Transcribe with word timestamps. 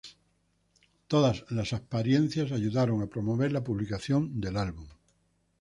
Todas 1.07 1.45
las 1.51 1.73
apariencias 1.73 2.51
ayudaron 2.51 3.03
a 3.03 3.05
promover 3.07 3.51
la 3.51 3.63
publicación 3.63 4.41
del 4.41 4.57
álbum. 4.57 4.87